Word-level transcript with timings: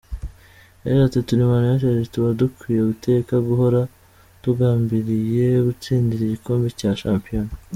Yagize 0.83 1.03
ati: 1.15 1.19
"Turi 1.27 1.43
Man 1.49 1.63
United, 1.65 2.07
tuba 2.13 2.29
dukwiye 2.41 2.81
iteka 2.95 3.35
guhora 3.47 3.81
tugambiriye 4.43 5.45
gutsindira 5.67 6.21
igikombe 6.25 6.67
cya 6.79 6.91
shampiyona". 7.01 7.51